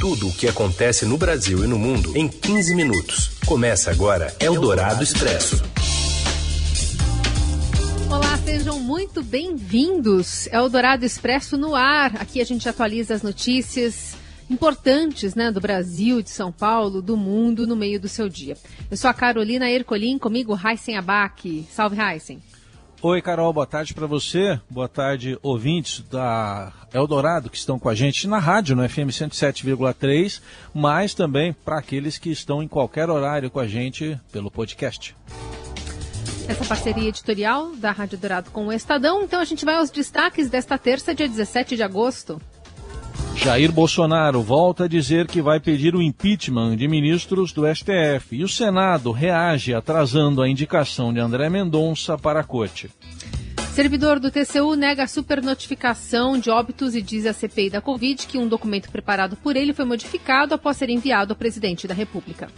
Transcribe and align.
Tudo 0.00 0.28
o 0.28 0.32
que 0.32 0.48
acontece 0.48 1.04
no 1.04 1.18
Brasil 1.18 1.62
e 1.62 1.66
no 1.66 1.78
mundo 1.78 2.16
em 2.16 2.26
15 2.26 2.74
minutos. 2.74 3.32
Começa 3.44 3.90
agora 3.90 4.34
Eldorado 4.40 5.04
Expresso. 5.04 5.62
Olá, 8.08 8.38
sejam 8.38 8.80
muito 8.80 9.22
bem-vindos. 9.22 10.46
Eldorado 10.46 11.04
Expresso 11.04 11.58
no 11.58 11.74
ar. 11.74 12.16
Aqui 12.16 12.40
a 12.40 12.46
gente 12.46 12.66
atualiza 12.66 13.12
as 13.12 13.22
notícias 13.22 14.16
importantes 14.48 15.34
né, 15.34 15.52
do 15.52 15.60
Brasil, 15.60 16.22
de 16.22 16.30
São 16.30 16.50
Paulo, 16.50 17.02
do 17.02 17.14
mundo 17.14 17.66
no 17.66 17.76
meio 17.76 18.00
do 18.00 18.08
seu 18.08 18.26
dia. 18.26 18.56
Eu 18.90 18.96
sou 18.96 19.10
a 19.10 19.14
Carolina 19.14 19.68
Ercolim, 19.68 20.16
comigo 20.16 20.58
Heisen 20.58 20.96
Abac. 20.96 21.66
Salve, 21.70 22.00
Heisen. 22.00 22.40
Oi, 23.02 23.22
Carol, 23.22 23.50
boa 23.50 23.66
tarde 23.66 23.94
para 23.94 24.06
você. 24.06 24.60
Boa 24.68 24.86
tarde, 24.86 25.38
ouvintes 25.42 26.04
da 26.10 26.70
Eldorado 26.92 27.48
que 27.48 27.56
estão 27.56 27.78
com 27.78 27.88
a 27.88 27.94
gente 27.94 28.28
na 28.28 28.38
rádio, 28.38 28.76
no 28.76 28.86
FM 28.86 29.08
107,3, 29.08 30.42
mas 30.74 31.14
também 31.14 31.50
para 31.50 31.78
aqueles 31.78 32.18
que 32.18 32.30
estão 32.30 32.62
em 32.62 32.68
qualquer 32.68 33.08
horário 33.08 33.50
com 33.50 33.58
a 33.58 33.66
gente 33.66 34.20
pelo 34.30 34.50
podcast. 34.50 35.16
Essa 36.46 36.62
parceria 36.66 37.08
editorial 37.08 37.74
da 37.74 37.90
Rádio 37.90 38.18
Dourado 38.18 38.50
com 38.50 38.66
o 38.66 38.72
Estadão. 38.72 39.22
Então 39.22 39.40
a 39.40 39.46
gente 39.46 39.64
vai 39.64 39.76
aos 39.76 39.90
destaques 39.90 40.50
desta 40.50 40.76
terça, 40.76 41.14
dia 41.14 41.26
17 41.26 41.76
de 41.76 41.82
agosto. 41.82 42.38
Jair 43.42 43.72
Bolsonaro 43.72 44.42
volta 44.42 44.84
a 44.84 44.88
dizer 44.88 45.26
que 45.26 45.40
vai 45.40 45.58
pedir 45.58 45.96
o 45.96 46.02
impeachment 46.02 46.76
de 46.76 46.86
ministros 46.86 47.54
do 47.54 47.62
STF 47.74 48.36
e 48.36 48.44
o 48.44 48.48
Senado 48.48 49.12
reage 49.12 49.72
atrasando 49.72 50.42
a 50.42 50.48
indicação 50.48 51.10
de 51.10 51.20
André 51.20 51.48
Mendonça 51.48 52.18
para 52.18 52.40
a 52.40 52.44
corte. 52.44 52.90
Servidor 53.72 54.20
do 54.20 54.30
TCU 54.30 54.74
nega 54.74 55.04
a 55.04 55.08
supernotificação 55.08 56.38
de 56.38 56.50
óbitos 56.50 56.94
e 56.94 57.00
diz 57.00 57.24
à 57.24 57.32
CPI 57.32 57.70
da 57.70 57.80
Covid 57.80 58.26
que 58.26 58.36
um 58.36 58.46
documento 58.46 58.90
preparado 58.90 59.36
por 59.36 59.56
ele 59.56 59.72
foi 59.72 59.86
modificado 59.86 60.54
após 60.54 60.76
ser 60.76 60.90
enviado 60.90 61.32
ao 61.32 61.36
presidente 61.36 61.88
da 61.88 61.94
República. 61.94 62.48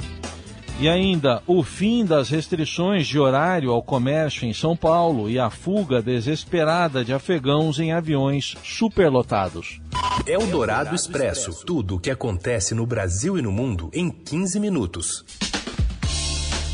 E 0.83 0.89
ainda 0.89 1.41
o 1.47 1.63
fim 1.63 2.05
das 2.05 2.29
restrições 2.29 3.07
de 3.07 3.17
horário 3.17 3.71
ao 3.71 3.81
comércio 3.81 4.45
em 4.45 4.53
São 4.53 4.77
Paulo 4.77 5.31
e 5.31 5.39
a 5.39 5.49
fuga 5.49 6.03
desesperada 6.03 7.05
de 7.05 7.13
afegãos 7.13 7.79
em 7.79 7.93
aviões 7.93 8.57
superlotados. 8.65 9.81
Eldorado 10.27 10.93
Expresso. 10.93 11.65
Tudo 11.65 11.95
o 11.95 12.01
que 12.01 12.11
acontece 12.11 12.75
no 12.75 12.85
Brasil 12.85 13.39
e 13.39 13.43
no 13.43 13.53
mundo 13.53 13.91
em 13.95 14.11
15 14.11 14.59
minutos. 14.59 15.25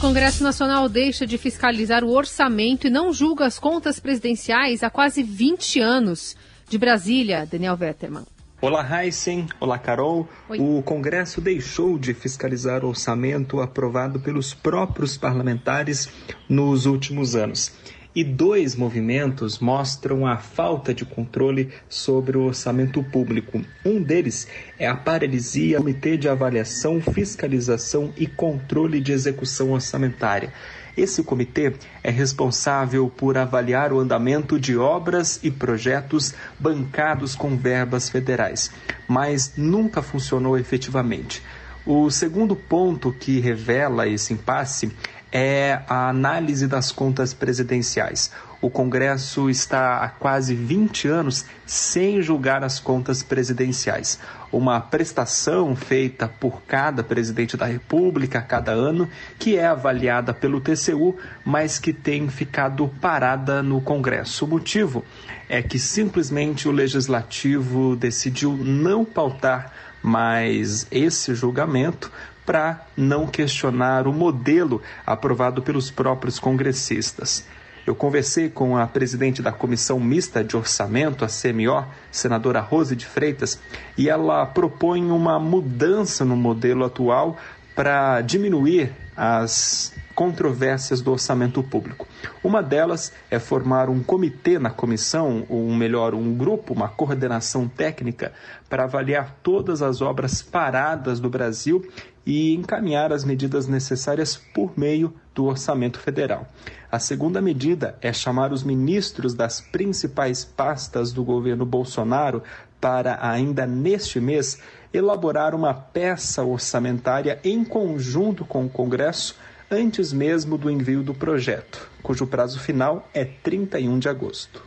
Congresso 0.00 0.42
Nacional 0.42 0.88
deixa 0.88 1.26
de 1.26 1.36
fiscalizar 1.36 2.02
o 2.02 2.10
orçamento 2.10 2.86
e 2.86 2.90
não 2.90 3.12
julga 3.12 3.44
as 3.44 3.58
contas 3.58 4.00
presidenciais 4.00 4.82
há 4.82 4.88
quase 4.88 5.22
20 5.22 5.80
anos. 5.80 6.34
De 6.66 6.78
Brasília, 6.78 7.44
Daniel 7.44 7.76
Vetterman. 7.76 8.24
Olá, 8.60 8.84
Heisen. 9.04 9.46
Olá, 9.60 9.78
Carol. 9.78 10.28
Oi. 10.48 10.58
O 10.58 10.82
Congresso 10.82 11.40
deixou 11.40 11.96
de 11.96 12.12
fiscalizar 12.12 12.84
o 12.84 12.88
orçamento 12.88 13.60
aprovado 13.60 14.18
pelos 14.18 14.52
próprios 14.52 15.16
parlamentares 15.16 16.08
nos 16.48 16.84
últimos 16.84 17.36
anos. 17.36 17.72
E 18.12 18.24
dois 18.24 18.74
movimentos 18.74 19.60
mostram 19.60 20.26
a 20.26 20.38
falta 20.38 20.92
de 20.92 21.04
controle 21.04 21.68
sobre 21.88 22.36
o 22.36 22.46
orçamento 22.46 23.00
público. 23.00 23.64
Um 23.84 24.02
deles 24.02 24.48
é 24.76 24.88
a 24.88 24.96
paralisia 24.96 25.76
do 25.76 25.84
Comitê 25.84 26.16
de 26.16 26.28
Avaliação, 26.28 27.00
Fiscalização 27.00 28.12
e 28.16 28.26
Controle 28.26 29.00
de 29.00 29.12
Execução 29.12 29.70
Orçamentária. 29.70 30.52
Esse 30.98 31.22
comitê 31.22 31.74
é 32.02 32.10
responsável 32.10 33.08
por 33.08 33.38
avaliar 33.38 33.92
o 33.92 34.00
andamento 34.00 34.58
de 34.58 34.76
obras 34.76 35.38
e 35.44 35.48
projetos 35.48 36.34
bancados 36.58 37.36
com 37.36 37.56
verbas 37.56 38.08
federais, 38.08 38.72
mas 39.06 39.52
nunca 39.56 40.02
funcionou 40.02 40.58
efetivamente. 40.58 41.40
O 41.86 42.10
segundo 42.10 42.56
ponto 42.56 43.12
que 43.12 43.38
revela 43.38 44.08
esse 44.08 44.32
impasse 44.32 44.90
é 45.30 45.82
a 45.88 46.08
análise 46.08 46.66
das 46.66 46.90
contas 46.90 47.32
presidenciais. 47.32 48.32
O 48.60 48.68
Congresso 48.68 49.48
está 49.48 49.98
há 49.98 50.08
quase 50.08 50.52
20 50.52 51.06
anos 51.06 51.44
sem 51.64 52.20
julgar 52.20 52.64
as 52.64 52.80
contas 52.80 53.22
presidenciais. 53.22 54.18
Uma 54.50 54.80
prestação 54.80 55.76
feita 55.76 56.26
por 56.26 56.62
cada 56.62 57.04
presidente 57.04 57.56
da 57.56 57.66
República 57.66 58.40
a 58.40 58.42
cada 58.42 58.72
ano, 58.72 59.08
que 59.38 59.56
é 59.56 59.66
avaliada 59.66 60.34
pelo 60.34 60.60
TCU, 60.60 61.16
mas 61.44 61.78
que 61.78 61.92
tem 61.92 62.28
ficado 62.28 62.88
parada 63.00 63.62
no 63.62 63.80
Congresso. 63.80 64.44
O 64.44 64.48
motivo 64.48 65.04
é 65.48 65.62
que 65.62 65.78
simplesmente 65.78 66.68
o 66.68 66.72
legislativo 66.72 67.94
decidiu 67.94 68.56
não 68.56 69.04
pautar 69.04 69.72
mais 70.02 70.84
esse 70.90 71.32
julgamento 71.32 72.10
para 72.44 72.84
não 72.96 73.26
questionar 73.26 74.08
o 74.08 74.12
modelo 74.12 74.82
aprovado 75.06 75.62
pelos 75.62 75.90
próprios 75.92 76.40
congressistas. 76.40 77.44
Eu 77.88 77.94
conversei 77.94 78.50
com 78.50 78.76
a 78.76 78.86
presidente 78.86 79.40
da 79.40 79.50
Comissão 79.50 79.98
Mista 79.98 80.44
de 80.44 80.54
Orçamento, 80.54 81.24
a 81.24 81.26
CMO, 81.26 81.86
senadora 82.10 82.60
Rose 82.60 82.94
de 82.94 83.06
Freitas, 83.06 83.58
e 83.96 84.10
ela 84.10 84.44
propõe 84.44 85.10
uma 85.10 85.40
mudança 85.40 86.22
no 86.22 86.36
modelo 86.36 86.84
atual 86.84 87.38
para 87.74 88.20
diminuir 88.20 88.92
as 89.16 89.94
controvérsias 90.14 91.00
do 91.00 91.12
orçamento 91.12 91.62
público. 91.62 92.06
Uma 92.44 92.62
delas 92.62 93.10
é 93.30 93.38
formar 93.38 93.88
um 93.88 94.02
comitê 94.02 94.58
na 94.58 94.68
comissão, 94.68 95.46
ou 95.48 95.70
melhor, 95.70 96.12
um 96.12 96.36
grupo, 96.36 96.74
uma 96.74 96.88
coordenação 96.88 97.66
técnica, 97.66 98.34
para 98.68 98.84
avaliar 98.84 99.36
todas 99.42 99.80
as 99.80 100.02
obras 100.02 100.42
paradas 100.42 101.20
do 101.20 101.30
Brasil 101.30 101.88
e 102.26 102.54
encaminhar 102.54 103.14
as 103.14 103.24
medidas 103.24 103.66
necessárias 103.66 104.36
por 104.36 104.78
meio 104.78 105.14
do 105.34 105.46
orçamento 105.46 105.98
federal. 105.98 106.46
A 106.90 106.98
segunda 106.98 107.42
medida 107.42 107.98
é 108.00 108.14
chamar 108.14 108.50
os 108.50 108.62
ministros 108.62 109.34
das 109.34 109.60
principais 109.60 110.42
pastas 110.42 111.12
do 111.12 111.22
governo 111.22 111.66
Bolsonaro 111.66 112.42
para, 112.80 113.18
ainda 113.20 113.66
neste 113.66 114.18
mês, 114.18 114.58
elaborar 114.92 115.54
uma 115.54 115.74
peça 115.74 116.42
orçamentária 116.42 117.38
em 117.44 117.62
conjunto 117.62 118.42
com 118.42 118.64
o 118.64 118.70
Congresso 118.70 119.36
antes 119.70 120.14
mesmo 120.14 120.56
do 120.56 120.70
envio 120.70 121.02
do 121.02 121.12
projeto, 121.12 121.90
cujo 122.02 122.26
prazo 122.26 122.58
final 122.58 123.06
é 123.12 123.22
31 123.22 123.98
de 123.98 124.08
agosto. 124.08 124.62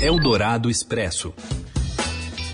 Eldorado 0.00 0.70
Expresso. 0.70 1.34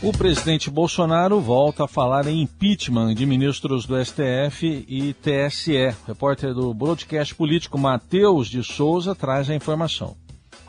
O 0.02 0.12
presidente 0.16 0.70
Bolsonaro 0.70 1.38
volta 1.40 1.84
a 1.84 1.88
falar 1.88 2.26
em 2.26 2.40
impeachment 2.40 3.14
de 3.14 3.26
ministros 3.26 3.84
do 3.84 4.02
STF 4.02 4.86
e 4.88 5.12
TSE. 5.12 5.88
O 6.04 6.08
repórter 6.08 6.54
do 6.54 6.72
broadcast 6.72 7.34
político 7.34 7.76
Matheus 7.76 8.48
de 8.48 8.64
Souza 8.64 9.14
traz 9.14 9.50
a 9.50 9.54
informação. 9.54 10.16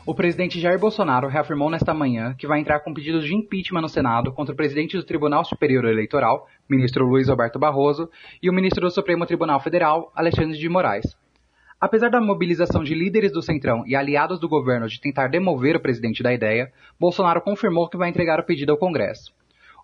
O 0.04 0.14
presidente 0.14 0.60
Jair 0.60 0.78
Bolsonaro 0.78 1.28
reafirmou 1.28 1.70
nesta 1.70 1.94
manhã 1.94 2.34
que 2.38 2.46
vai 2.46 2.60
entrar 2.60 2.80
com 2.80 2.92
pedidos 2.92 3.24
de 3.24 3.34
impeachment 3.34 3.80
no 3.80 3.88
Senado 3.88 4.32
contra 4.32 4.52
o 4.52 4.56
presidente 4.56 4.98
do 4.98 5.02
Tribunal 5.02 5.46
Superior 5.46 5.86
Eleitoral, 5.86 6.46
ministro 6.68 7.06
Luiz 7.06 7.30
Alberto 7.30 7.58
Barroso, 7.58 8.10
e 8.42 8.50
o 8.50 8.52
ministro 8.52 8.82
do 8.82 8.90
Supremo 8.90 9.24
Tribunal 9.24 9.60
Federal, 9.60 10.12
Alexandre 10.14 10.58
de 10.58 10.68
Moraes. 10.68 11.06
Apesar 11.82 12.10
da 12.10 12.20
mobilização 12.20 12.84
de 12.84 12.94
líderes 12.94 13.32
do 13.32 13.42
Centrão 13.42 13.82
e 13.84 13.96
aliados 13.96 14.38
do 14.38 14.48
governo 14.48 14.86
de 14.86 15.00
tentar 15.00 15.26
demover 15.26 15.74
o 15.74 15.80
presidente 15.80 16.22
da 16.22 16.32
ideia, 16.32 16.72
Bolsonaro 16.96 17.40
confirmou 17.40 17.88
que 17.88 17.96
vai 17.96 18.08
entregar 18.08 18.38
o 18.38 18.44
pedido 18.44 18.70
ao 18.70 18.78
Congresso. 18.78 19.34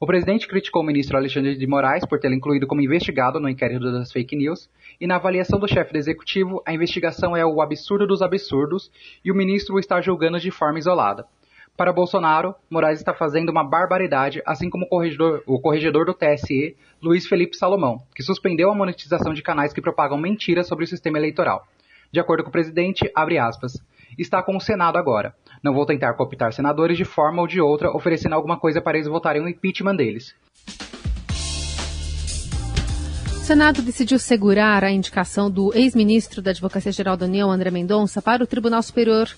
O 0.01 0.07
presidente 0.07 0.47
criticou 0.47 0.83
o 0.83 0.85
ministro 0.85 1.17
Alexandre 1.17 1.57
de 1.57 1.67
Moraes 1.67 2.07
por 2.07 2.21
tê-lo 2.21 2.35
incluído 2.35 2.69
como 2.69 2.81
investigado 2.81 3.41
no 3.41 3.49
inquérito 3.49 3.91
das 3.91 4.13
fake 4.13 4.37
news, 4.37 4.71
e 5.01 5.09
na 5.09 5.17
avaliação 5.17 5.59
do 5.59 5.67
chefe 5.67 5.93
do 5.93 5.99
executivo, 5.99 6.63
a 6.65 6.73
investigação 6.73 7.37
é 7.37 7.45
o 7.45 7.61
absurdo 7.61 8.07
dos 8.07 8.23
absurdos 8.23 8.93
e 9.25 9.33
o 9.33 9.35
ministro 9.35 9.75
o 9.75 9.81
está 9.81 10.01
julgando 10.01 10.39
de 10.39 10.53
forma 10.53 10.79
isolada. 10.79 11.27
Para 11.77 11.93
Bolsonaro, 11.93 12.55
Moraes 12.71 13.01
está 13.01 13.13
fazendo 13.13 13.49
uma 13.49 13.65
barbaridade, 13.65 14.41
assim 14.47 14.71
como 14.71 14.85
o 14.85 14.89
corregedor, 14.89 15.43
o 15.49 15.61
corregedor 15.61 16.07
do 16.07 16.15
TSE, 16.15 16.77
Luiz 17.03 17.27
Felipe 17.27 17.57
Salomão, 17.57 18.01
que 18.15 18.23
suspendeu 18.23 18.71
a 18.71 18.75
monetização 18.75 19.35
de 19.35 19.43
canais 19.43 19.73
que 19.73 19.83
propagam 19.83 20.17
mentiras 20.17 20.69
sobre 20.69 20.85
o 20.85 20.89
sistema 20.89 21.19
eleitoral. 21.19 21.67
De 22.11 22.19
acordo 22.19 22.43
com 22.43 22.49
o 22.49 22.53
presidente, 22.53 23.11
abre 23.15 23.39
aspas, 23.39 23.73
está 24.19 24.43
com 24.43 24.57
o 24.57 24.61
Senado 24.61 24.97
agora. 24.97 25.35
Não 25.63 25.75
vou 25.75 25.85
tentar 25.85 26.15
cooptar 26.15 26.53
senadores 26.53 26.97
de 26.97 27.05
forma 27.05 27.43
ou 27.43 27.47
de 27.47 27.61
outra, 27.61 27.95
oferecendo 27.95 28.35
alguma 28.35 28.59
coisa 28.59 28.81
para 28.81 28.97
eles 28.97 29.09
votarem 29.09 29.43
o 29.43 29.49
impeachment 29.49 29.97
deles. 29.97 30.35
O 33.31 33.49
Senado 33.49 33.83
decidiu 33.83 34.19
segurar 34.19 34.85
a 34.85 34.91
indicação 34.91 35.51
do 35.51 35.75
ex-ministro 35.75 36.41
da 36.41 36.51
Advocacia 36.51 36.93
Geral 36.93 37.17
da 37.17 37.27
União, 37.27 37.51
André 37.51 37.71
Mendonça, 37.71 38.23
para 38.23 38.43
o 38.43 38.47
Tribunal 38.47 38.83
Superior, 38.83 39.29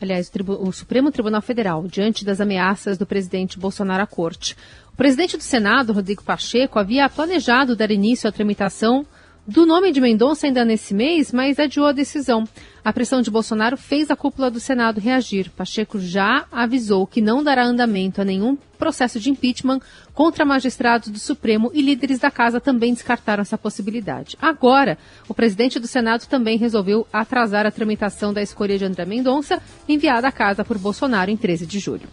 aliás, 0.00 0.30
o 0.46 0.72
Supremo 0.72 1.10
Tribunal 1.12 1.42
Federal, 1.42 1.86
diante 1.86 2.24
das 2.24 2.40
ameaças 2.40 2.98
do 2.98 3.06
presidente 3.06 3.58
Bolsonaro 3.58 4.02
à 4.02 4.06
corte. 4.06 4.56
O 4.92 4.96
presidente 4.96 5.36
do 5.36 5.42
Senado, 5.42 5.92
Rodrigo 5.92 6.22
Pacheco, 6.22 6.78
havia 6.78 7.08
planejado 7.08 7.76
dar 7.76 7.90
início 7.90 8.28
à 8.28 8.32
tramitação 8.32 9.04
do 9.46 9.66
nome 9.66 9.92
de 9.92 10.00
Mendonça 10.00 10.46
ainda 10.46 10.64
nesse 10.64 10.94
mês, 10.94 11.32
mas 11.32 11.58
adiou 11.58 11.86
a 11.86 11.92
decisão. 11.92 12.44
A 12.84 12.92
pressão 12.92 13.20
de 13.20 13.30
Bolsonaro 13.30 13.76
fez 13.76 14.10
a 14.10 14.16
cúpula 14.16 14.50
do 14.50 14.60
Senado 14.60 15.00
reagir. 15.00 15.50
Pacheco 15.50 15.98
já 15.98 16.46
avisou 16.50 17.06
que 17.06 17.20
não 17.20 17.42
dará 17.42 17.64
andamento 17.64 18.20
a 18.20 18.24
nenhum 18.24 18.56
processo 18.78 19.20
de 19.20 19.28
impeachment 19.28 19.80
contra 20.14 20.44
magistrados 20.44 21.08
do 21.08 21.18
Supremo 21.18 21.70
e 21.74 21.82
líderes 21.82 22.18
da 22.18 22.30
casa 22.30 22.60
também 22.60 22.94
descartaram 22.94 23.42
essa 23.42 23.58
possibilidade. 23.58 24.36
Agora, 24.40 24.96
o 25.28 25.34
presidente 25.34 25.78
do 25.78 25.86
Senado 25.86 26.26
também 26.26 26.56
resolveu 26.56 27.06
atrasar 27.12 27.66
a 27.66 27.70
tramitação 27.70 28.32
da 28.32 28.40
escolha 28.40 28.78
de 28.78 28.84
André 28.84 29.04
Mendonça, 29.04 29.60
enviada 29.86 30.28
à 30.28 30.32
casa 30.32 30.64
por 30.64 30.78
Bolsonaro 30.78 31.30
em 31.30 31.36
13 31.36 31.66
de 31.66 31.78
julho. 31.78 32.08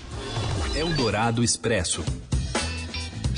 Eldorado 0.76 1.44
Expresso. 1.44 2.04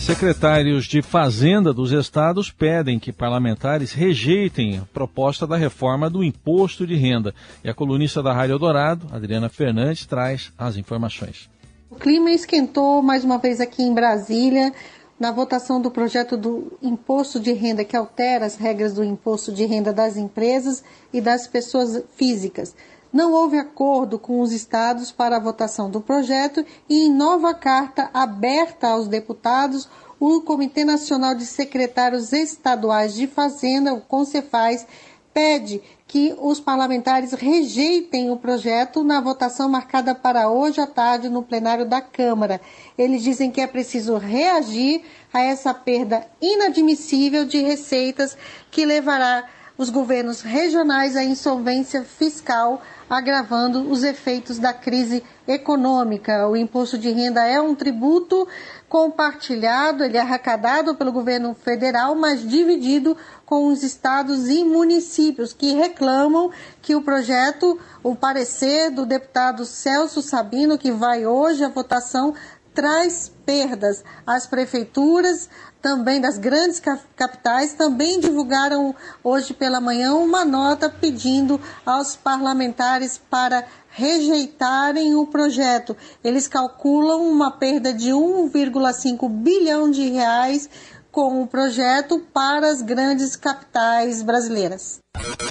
Secretários 0.09 0.85
de 0.85 1.03
Fazenda 1.03 1.71
dos 1.71 1.91
estados 1.91 2.49
pedem 2.49 2.97
que 2.97 3.13
parlamentares 3.13 3.93
rejeitem 3.93 4.79
a 4.79 4.85
proposta 4.91 5.45
da 5.45 5.55
reforma 5.55 6.09
do 6.09 6.23
imposto 6.23 6.87
de 6.87 6.95
renda. 6.95 7.31
E 7.63 7.69
a 7.69 7.75
colunista 7.75 8.23
da 8.23 8.33
Rádio 8.33 8.53
Eldorado, 8.53 9.05
Adriana 9.11 9.49
Fernandes, 9.49 10.07
traz 10.07 10.51
as 10.57 10.77
informações. 10.77 11.47
O 11.91 11.95
clima 11.95 12.31
esquentou 12.31 13.03
mais 13.03 13.23
uma 13.23 13.37
vez 13.37 13.61
aqui 13.61 13.83
em 13.83 13.93
Brasília 13.93 14.73
na 15.19 15.31
votação 15.31 15.79
do 15.79 15.91
projeto 15.91 16.35
do 16.35 16.75
imposto 16.81 17.39
de 17.39 17.53
renda 17.53 17.85
que 17.85 17.95
altera 17.95 18.47
as 18.47 18.55
regras 18.55 18.95
do 18.95 19.03
imposto 19.03 19.51
de 19.51 19.63
renda 19.67 19.93
das 19.93 20.17
empresas 20.17 20.83
e 21.13 21.21
das 21.21 21.45
pessoas 21.45 22.01
físicas. 22.15 22.73
Não 23.11 23.33
houve 23.33 23.57
acordo 23.57 24.19
com 24.19 24.39
os 24.39 24.51
estados 24.51 25.11
para 25.11 25.37
a 25.37 25.39
votação 25.39 25.89
do 25.89 25.99
projeto 25.99 26.63
e, 26.87 27.07
em 27.07 27.11
nova 27.13 27.53
carta 27.53 28.09
aberta 28.13 28.89
aos 28.89 29.07
deputados, 29.07 29.89
o 30.19 30.41
Comitê 30.41 30.83
Nacional 30.83 31.33
de 31.33 31.45
Secretários 31.45 32.33
Estaduais 32.33 33.15
de 33.15 33.25
Fazenda, 33.25 33.93
o 33.93 34.01
CONCEFAZ, 34.01 34.85
pede 35.33 35.81
que 36.05 36.35
os 36.39 36.59
parlamentares 36.59 37.33
rejeitem 37.33 38.31
o 38.31 38.37
projeto 38.37 39.03
na 39.03 39.21
votação 39.21 39.69
marcada 39.69 40.13
para 40.13 40.49
hoje 40.49 40.81
à 40.81 40.87
tarde 40.87 41.29
no 41.29 41.43
plenário 41.43 41.85
da 41.85 42.01
Câmara. 42.01 42.59
Eles 42.97 43.23
dizem 43.23 43.49
que 43.49 43.61
é 43.61 43.67
preciso 43.67 44.17
reagir 44.17 45.03
a 45.31 45.41
essa 45.41 45.73
perda 45.73 46.27
inadmissível 46.41 47.45
de 47.45 47.61
receitas 47.61 48.35
que 48.71 48.85
levará 48.85 49.47
os 49.79 49.89
governos 49.89 50.41
regionais 50.41 51.15
à 51.15 51.23
insolvência 51.23 52.03
fiscal 52.03 52.81
agravando 53.09 53.89
os 53.89 54.03
efeitos 54.03 54.59
da 54.59 54.73
crise 54.73 55.23
econômica. 55.47 56.47
O 56.47 56.55
imposto 56.55 56.97
de 56.97 57.09
renda 57.09 57.43
é 57.45 57.59
um 57.59 57.73
tributo 57.73 58.45
compartilhado, 58.89 60.03
ele 60.03 60.17
é 60.17 60.21
arrecadado 60.21 60.95
pelo 60.95 61.11
governo 61.11 61.55
federal, 61.55 62.13
mas 62.13 62.47
dividido 62.47 63.15
com 63.45 63.67
os 63.67 63.81
estados 63.81 64.49
e 64.49 64.63
municípios 64.65 65.53
que 65.53 65.73
reclamam 65.73 66.51
que 66.81 66.93
o 66.93 67.01
projeto, 67.01 67.79
o 68.03 68.15
parecer 68.15 68.91
do 68.91 69.05
deputado 69.05 69.65
Celso 69.65 70.21
Sabino, 70.21 70.77
que 70.77 70.91
vai 70.91 71.25
hoje 71.25 71.63
à 71.63 71.69
votação, 71.69 72.35
traz 72.79 73.29
perdas 73.45 74.05
às 74.25 74.47
prefeituras, 74.47 75.49
também 75.81 76.21
das 76.21 76.37
grandes 76.37 76.81
capitais, 77.13 77.73
também 77.73 78.21
divulgaram 78.21 78.95
hoje 79.21 79.53
pela 79.53 79.81
manhã 79.81 80.13
uma 80.13 80.45
nota 80.45 80.89
pedindo 80.89 81.59
aos 81.85 82.15
parlamentares 82.15 83.19
para 83.29 83.65
rejeitarem 83.89 85.13
o 85.13 85.27
projeto. 85.27 85.93
Eles 86.23 86.47
calculam 86.47 87.29
uma 87.29 87.51
perda 87.51 87.93
de 87.93 88.11
1,5 88.11 89.27
bilhão 89.29 89.91
de 89.91 90.09
reais 90.09 90.69
com 91.11 91.43
o 91.43 91.47
projeto 91.47 92.19
para 92.33 92.71
as 92.71 92.81
grandes 92.81 93.35
capitais 93.35 94.23
brasileiras. 94.23 94.99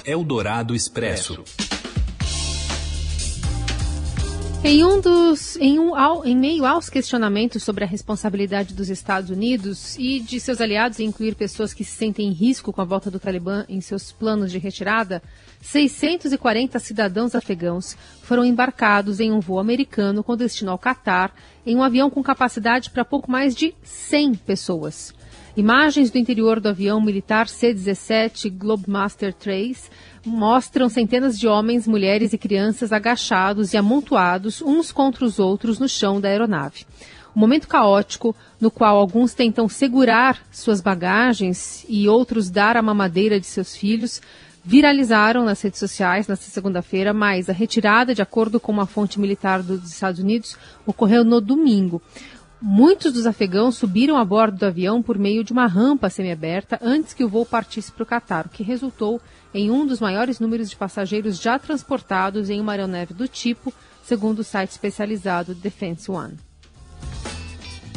Eldorado 0.03 0.73
Expresso. 0.73 1.43
Em 4.61 4.83
um 4.83 4.99
dos, 4.99 5.55
em, 5.55 5.79
um, 5.79 5.95
ao, 5.95 6.25
em 6.25 6.35
meio 6.35 6.65
aos 6.65 6.89
questionamentos 6.89 7.63
sobre 7.63 7.85
a 7.85 7.87
responsabilidade 7.87 8.73
dos 8.73 8.89
Estados 8.89 9.29
Unidos 9.29 9.95
e 9.97 10.19
de 10.19 10.37
seus 10.37 10.59
aliados 10.59 10.99
em 10.99 11.05
incluir 11.05 11.35
pessoas 11.35 11.73
que 11.73 11.85
se 11.85 11.95
sentem 11.95 12.27
em 12.27 12.33
risco 12.33 12.73
com 12.73 12.81
a 12.81 12.85
volta 12.85 13.09
do 13.09 13.21
Talibã 13.21 13.65
em 13.69 13.79
seus 13.79 14.11
planos 14.11 14.51
de 14.51 14.57
retirada, 14.57 15.23
640 15.61 16.77
cidadãos 16.77 17.35
afegãos 17.35 17.95
foram 18.21 18.43
embarcados 18.43 19.21
em 19.21 19.31
um 19.31 19.39
voo 19.39 19.59
americano 19.59 20.21
com 20.21 20.35
destino 20.35 20.71
ao 20.71 20.77
Catar, 20.77 21.33
em 21.65 21.77
um 21.77 21.81
avião 21.81 22.09
com 22.09 22.21
capacidade 22.21 22.89
para 22.89 23.05
pouco 23.05 23.31
mais 23.31 23.55
de 23.55 23.73
100 23.81 24.35
pessoas. 24.35 25.13
Imagens 25.57 26.11
do 26.11 26.17
interior 26.17 26.59
do 26.59 26.69
avião 26.69 27.01
militar 27.01 27.47
C-17 27.47 28.55
Globemaster 28.55 29.33
3 29.33 29.89
mostram 30.25 30.87
centenas 30.87 31.39
de 31.39 31.47
homens, 31.47 31.87
mulheres 31.87 32.33
e 32.33 32.37
crianças 32.37 32.93
agachados 32.93 33.73
e 33.73 33.77
amontoados 33.77 34.61
uns 34.61 34.91
contra 34.91 35.25
os 35.25 35.39
outros 35.39 35.79
no 35.79 35.89
chão 35.89 36.21
da 36.21 36.29
aeronave. 36.29 36.85
Um 37.35 37.39
momento 37.39 37.67
caótico 37.67 38.35
no 38.59 38.69
qual 38.69 38.97
alguns 38.97 39.33
tentam 39.33 39.67
segurar 39.67 40.39
suas 40.51 40.81
bagagens 40.81 41.85
e 41.89 42.07
outros 42.07 42.49
dar 42.49 42.77
a 42.77 42.81
mamadeira 42.81 43.39
de 43.39 43.45
seus 43.45 43.75
filhos 43.75 44.21
viralizaram 44.63 45.45
nas 45.45 45.61
redes 45.61 45.79
sociais 45.79 46.27
nesta 46.27 46.45
segunda-feira, 46.45 47.13
mas 47.13 47.49
a 47.49 47.53
retirada, 47.53 48.13
de 48.13 48.21
acordo 48.21 48.59
com 48.59 48.71
uma 48.71 48.85
fonte 48.85 49.19
militar 49.19 49.63
dos 49.63 49.89
Estados 49.89 50.19
Unidos, 50.19 50.57
ocorreu 50.85 51.23
no 51.23 51.41
domingo. 51.41 52.01
Muitos 52.61 53.13
dos 53.13 53.25
afegãos 53.25 53.77
subiram 53.77 54.17
a 54.17 54.25
bordo 54.25 54.57
do 54.57 54.65
avião 54.65 55.01
por 55.01 55.17
meio 55.17 55.45
de 55.45 55.53
uma 55.53 55.65
rampa 55.65 56.09
semiaberta 56.09 56.77
antes 56.81 57.13
que 57.13 57.23
o 57.23 57.29
voo 57.29 57.45
partisse 57.45 57.89
para 57.89 58.03
o 58.03 58.05
Catar, 58.05 58.47
o 58.47 58.49
que 58.49 58.63
resultou 58.63 59.21
em 59.53 59.71
um 59.71 59.87
dos 59.87 60.01
maiores 60.01 60.41
números 60.41 60.69
de 60.69 60.75
passageiros 60.75 61.39
já 61.39 61.57
transportados 61.57 62.49
em 62.49 62.59
uma 62.59 62.73
aeronave 62.73 63.13
do 63.13 63.29
tipo, 63.29 63.73
segundo 64.03 64.39
o 64.39 64.43
site 64.43 64.71
especializado 64.71 65.55
Defense 65.55 66.11
One. 66.11 66.33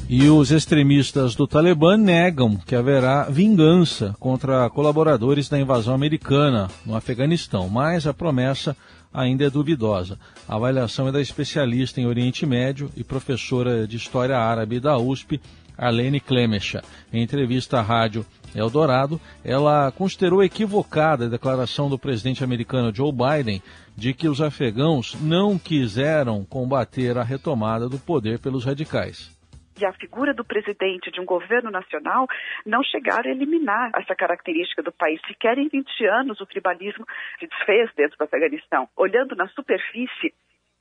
E 0.08 0.28
os 0.28 0.52
extremistas 0.52 1.34
do 1.34 1.48
Talibã 1.48 1.96
negam 1.96 2.56
que 2.56 2.76
haverá 2.76 3.24
vingança 3.24 4.14
contra 4.20 4.70
colaboradores 4.70 5.48
da 5.48 5.58
invasão 5.58 5.94
americana 5.94 6.68
no 6.86 6.94
Afeganistão, 6.94 7.68
mas 7.68 8.06
a 8.06 8.14
promessa 8.14 8.76
ainda 9.12 9.44
é 9.44 9.50
duvidosa. 9.50 10.18
A 10.48 10.56
avaliação 10.56 11.08
é 11.08 11.12
da 11.12 11.20
especialista 11.20 12.00
em 12.00 12.06
Oriente 12.06 12.46
Médio 12.46 12.90
e 12.96 13.02
professora 13.02 13.86
de 13.86 13.96
História 13.96 14.38
Árabe 14.38 14.78
da 14.78 14.96
USP, 14.98 15.40
Arlene 15.76 16.20
Klemecha. 16.20 16.82
Em 17.12 17.22
entrevista 17.22 17.78
à 17.78 17.82
rádio 17.82 18.24
Eldorado, 18.54 19.20
ela 19.42 19.90
considerou 19.90 20.42
equivocada 20.42 21.24
a 21.24 21.28
declaração 21.28 21.88
do 21.88 21.98
presidente 21.98 22.44
americano 22.44 22.94
Joe 22.94 23.10
Biden 23.10 23.62
de 23.96 24.12
que 24.12 24.28
os 24.28 24.40
afegãos 24.40 25.16
não 25.20 25.58
quiseram 25.58 26.44
combater 26.44 27.16
a 27.18 27.22
retomada 27.22 27.88
do 27.88 27.98
poder 27.98 28.38
pelos 28.38 28.64
radicais 28.64 29.31
e 29.80 29.84
a 29.84 29.92
figura 29.92 30.34
do 30.34 30.44
presidente 30.44 31.10
de 31.10 31.20
um 31.20 31.24
governo 31.24 31.70
nacional 31.70 32.26
não 32.64 32.82
chegaram 32.82 33.30
a 33.30 33.34
eliminar 33.34 33.90
essa 33.96 34.14
característica 34.14 34.82
do 34.82 34.92
país. 34.92 35.20
Sequer 35.26 35.58
em 35.58 35.68
20 35.68 36.06
anos 36.06 36.40
o 36.40 36.46
tribalismo 36.46 37.04
se 37.38 37.46
desfez 37.46 37.90
dentro 37.94 38.16
do 38.18 38.24
Afeganistão. 38.24 38.88
Olhando 38.96 39.34
na 39.34 39.48
superfície, 39.48 40.34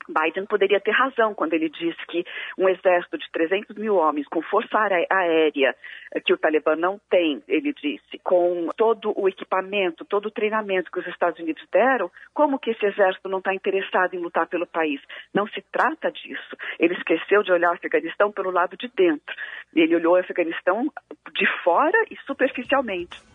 Biden 0.08 0.46
poderia 0.46 0.80
ter 0.80 0.92
razão 0.92 1.34
quando 1.34 1.54
ele 1.54 1.68
disse 1.68 1.98
que 2.08 2.24
um 2.58 2.68
exército 2.68 3.18
de 3.18 3.30
300 3.30 3.76
mil 3.76 3.96
homens 3.96 4.26
com 4.28 4.42
força 4.42 4.78
aérea 4.78 5.74
eh, 6.14 6.20
que 6.20 6.32
o 6.32 6.38
Talibã 6.38 6.76
não 6.76 7.00
tem, 7.10 7.42
ele 7.48 7.72
disse, 7.72 8.18
com 8.22 8.68
todo 8.76 9.12
o 9.16 9.28
equipamento, 9.28 10.04
todo 10.04 10.26
o 10.26 10.30
treinamento 10.30 10.90
que 10.90 11.00
os 11.00 11.06
Estados 11.06 11.38
Unidos 11.38 11.62
deram, 11.72 12.10
como 12.34 12.58
que 12.58 12.70
esse 12.70 12.84
exército 12.86 13.28
não 13.28 13.38
está 13.38 13.54
interessado 13.54 14.14
em 14.14 14.18
lutar 14.18 14.46
pelo 14.46 14.66
país? 14.66 15.00
Não 15.34 15.46
se 15.46 15.62
trata 15.72 16.10
disso. 16.10 16.56
Ele 16.78 16.94
esqueceu 16.94 17.42
de 17.42 17.52
olhar 17.52 17.70
o 17.70 17.74
Afeganistão 17.74 18.32
pelo 18.32 18.50
lado 18.50 18.76
de 18.76 18.88
dentro. 18.88 19.34
Ele 19.74 19.94
olhou 19.96 20.14
o 20.14 20.20
Afeganistão 20.20 20.90
de 21.34 21.46
fora 21.62 21.98
e 22.10 22.16
superficialmente. 22.26 23.31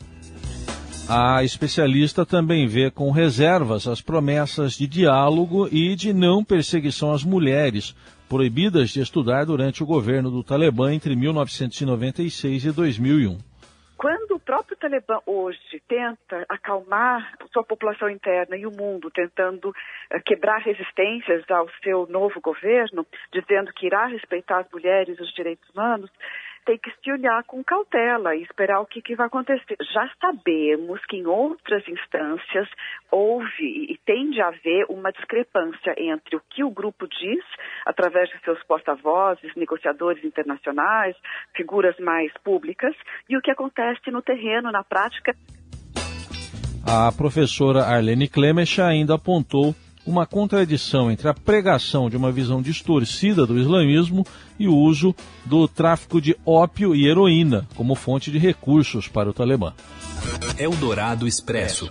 A 1.09 1.41
especialista 1.41 2.25
também 2.25 2.67
vê 2.67 2.91
com 2.91 3.11
reservas 3.11 3.87
as 3.87 4.01
promessas 4.01 4.73
de 4.73 4.85
diálogo 4.85 5.69
e 5.71 5.95
de 5.95 6.11
não 6.11 6.43
perseguição 6.43 7.13
às 7.13 7.23
mulheres, 7.23 7.95
proibidas 8.27 8.89
de 8.89 8.99
estudar 8.99 9.45
durante 9.45 9.81
o 9.81 9.85
governo 9.85 10.29
do 10.29 10.43
Talibã 10.43 10.93
entre 10.93 11.15
1996 11.15 12.65
e 12.65 12.71
2001. 12.73 13.37
Quando 13.97 14.35
o 14.35 14.39
próprio 14.39 14.77
Talibã 14.77 15.19
hoje 15.25 15.81
tenta 15.87 16.45
acalmar 16.49 17.35
sua 17.51 17.63
população 17.63 18.09
interna 18.09 18.57
e 18.57 18.67
o 18.67 18.71
mundo, 18.71 19.09
tentando 19.09 19.69
uh, 19.69 19.73
quebrar 20.25 20.59
resistências 20.59 21.49
ao 21.49 21.67
seu 21.81 22.05
novo 22.07 22.39
governo, 22.41 23.07
dizendo 23.31 23.73
que 23.73 23.87
irá 23.87 24.05
respeitar 24.05 24.59
as 24.59 24.71
mulheres 24.71 25.17
e 25.17 25.21
os 25.23 25.33
direitos 25.33 25.67
humanos, 25.69 26.11
tem 26.67 26.77
que 26.77 26.91
se 27.01 27.09
olhar 27.09 27.41
com 27.45 27.63
cautela 27.63 28.35
e 28.35 28.43
esperar 28.43 28.81
o 28.81 28.85
que, 28.85 29.01
que 29.01 29.15
vai 29.15 29.27
acontecer. 29.27 29.77
Já 29.93 30.11
sabemos 30.19 30.99
que 31.05 31.15
em 31.15 31.25
outras 31.25 31.87
instâncias 31.87 32.67
houve 33.09 33.87
e 33.89 33.97
tende 34.05 34.41
a 34.41 34.49
haver 34.49 34.85
uma 34.89 35.09
discrepância 35.13 35.95
entre 35.97 36.35
o 36.35 36.41
que 36.49 36.65
o 36.65 36.69
grupo 36.69 37.07
diz, 37.07 37.43
através 37.85 38.29
de 38.29 38.37
seus 38.43 38.61
porta-vozes, 38.65 39.55
negociadores 39.55 40.21
internacionais, 40.25 41.15
figuras 41.55 41.97
mais 41.99 42.33
públicas, 42.43 42.93
e 43.29 43.37
o 43.37 43.41
que 43.41 43.49
acontece 43.49 44.11
no 44.11 44.21
terreno, 44.21 44.69
na 44.69 44.83
prática. 44.83 45.33
A 46.85 47.11
professora 47.17 47.83
Arlene 47.83 48.27
Clemech 48.27 48.81
ainda 48.81 49.15
apontou 49.15 49.73
uma 50.07 50.25
contradição 50.25 51.11
entre 51.11 51.27
a 51.27 51.33
pregação 51.33 52.09
de 52.09 52.15
uma 52.15 52.31
visão 52.31 52.61
distorcida 52.61 53.45
do 53.45 53.59
islamismo 53.59 54.25
e 54.57 54.65
o 54.65 54.73
uso 54.73 55.13
do 55.45 55.67
tráfico 55.67 56.21
de 56.21 56.35
ópio 56.45 56.95
e 56.95 57.05
heroína 57.05 57.67
como 57.75 57.93
fonte 57.93 58.31
de 58.31 58.37
recursos 58.37 59.09
para 59.09 59.29
o 59.29 59.33
Talibã. 59.33 59.73
Eldorado 60.57 61.27
Expresso. 61.27 61.89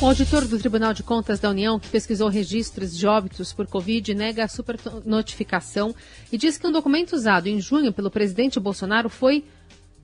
O 0.00 0.06
auditor 0.06 0.46
do 0.46 0.56
Tribunal 0.56 0.94
de 0.94 1.02
Contas 1.02 1.40
da 1.40 1.50
União, 1.50 1.80
que 1.80 1.88
pesquisou 1.88 2.28
registros 2.28 2.96
de 2.96 3.04
óbitos 3.04 3.52
por 3.52 3.66
Covid, 3.66 4.14
nega 4.14 4.44
a 4.44 4.48
supernotificação 4.48 5.92
e 6.30 6.38
diz 6.38 6.56
que 6.56 6.66
um 6.68 6.72
documento 6.72 7.14
usado 7.14 7.48
em 7.48 7.60
junho 7.60 7.92
pelo 7.92 8.08
presidente 8.08 8.60
Bolsonaro 8.60 9.08
foi 9.08 9.44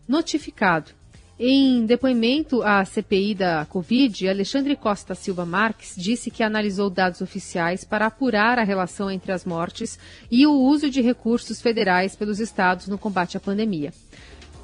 notificado. 0.08 0.90
Em 1.36 1.84
depoimento 1.84 2.62
à 2.62 2.84
CPI 2.84 3.34
da 3.34 3.66
Covid, 3.66 4.28
Alexandre 4.28 4.76
Costa 4.76 5.16
Silva 5.16 5.44
Marques 5.44 5.96
disse 5.96 6.30
que 6.30 6.44
analisou 6.44 6.88
dados 6.88 7.20
oficiais 7.20 7.82
para 7.82 8.06
apurar 8.06 8.56
a 8.56 8.62
relação 8.62 9.10
entre 9.10 9.32
as 9.32 9.44
mortes 9.44 9.98
e 10.30 10.46
o 10.46 10.52
uso 10.52 10.88
de 10.88 11.00
recursos 11.00 11.60
federais 11.60 12.14
pelos 12.14 12.38
estados 12.38 12.86
no 12.86 12.96
combate 12.96 13.36
à 13.36 13.40
pandemia. 13.40 13.92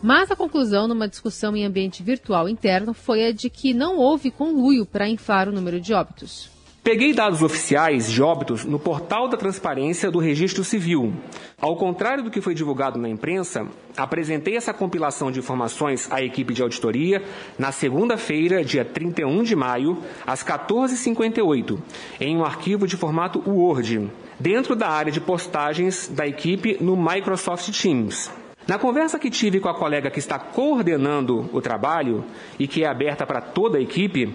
Mas 0.01 0.31
a 0.31 0.37
conclusão, 0.37 0.87
numa 0.87 1.09
discussão 1.09 1.57
em 1.57 1.65
ambiente 1.65 2.05
virtual 2.05 2.49
interno, 2.49 2.95
foi 2.95 3.27
a 3.27 3.33
de 3.33 3.51
que 3.51 3.75
não 3.75 3.99
houve 3.99 4.31
conluio 4.31 4.87
para 4.87 5.09
inflar 5.09 5.49
o 5.49 5.53
número 5.53 5.81
de 5.81 5.93
óbitos. 5.93 6.60
Peguei 6.91 7.13
dados 7.13 7.41
oficiais 7.41 8.11
de 8.11 8.21
óbitos 8.21 8.65
no 8.65 8.77
portal 8.77 9.29
da 9.29 9.37
transparência 9.37 10.11
do 10.11 10.19
Registro 10.19 10.65
Civil. 10.65 11.15
Ao 11.57 11.77
contrário 11.77 12.25
do 12.25 12.33
que 12.33 12.41
foi 12.41 12.53
divulgado 12.53 12.99
na 12.99 13.09
imprensa, 13.09 13.65
apresentei 13.97 14.57
essa 14.57 14.75
compilação 14.75 15.31
de 15.31 15.39
informações 15.39 16.11
à 16.11 16.21
equipe 16.21 16.53
de 16.53 16.63
auditoria 16.63 17.23
na 17.57 17.71
segunda-feira, 17.71 18.65
dia 18.65 18.85
31 18.85 19.45
de 19.45 19.55
maio, 19.55 19.99
às 20.27 20.43
14h58, 20.43 21.79
em 22.21 22.37
um 22.37 22.45
arquivo 22.45 22.89
de 22.89 22.97
formato 22.97 23.41
Word, 23.49 24.11
dentro 24.41 24.75
da 24.75 24.89
área 24.89 25.13
de 25.13 25.21
postagens 25.21 26.09
da 26.09 26.27
equipe 26.27 26.77
no 26.81 26.97
Microsoft 26.97 27.71
Teams. 27.71 28.33
Na 28.67 28.79
conversa 28.79 29.19
que 29.19 29.31
tive 29.31 29.59
com 29.59 29.69
a 29.69 29.75
colega 29.75 30.11
que 30.11 30.19
está 30.19 30.39
coordenando 30.39 31.51
o 31.53 31.61
trabalho 31.61 32.25
e 32.59 32.69
que 32.69 32.85
é 32.85 32.89
aberta 32.89 33.27
para 33.27 33.41
toda 33.41 33.79
a 33.79 33.81
equipe, 33.81 34.33